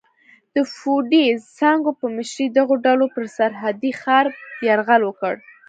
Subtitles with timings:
[0.55, 1.25] د فوډي
[1.57, 4.25] سانکو په مشرۍ دغو ډلو پر سرحدي ښار
[4.67, 5.33] یرغل وکړ.